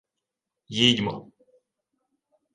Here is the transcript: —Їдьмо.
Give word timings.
—Їдьмо. 0.85 1.15